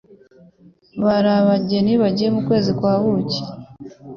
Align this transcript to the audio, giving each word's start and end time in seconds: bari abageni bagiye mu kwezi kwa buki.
bari 1.03 1.29
abageni 1.39 1.93
bagiye 2.03 2.29
mu 2.35 2.41
kwezi 2.47 2.71
kwa 2.79 2.93
buki. 3.01 3.41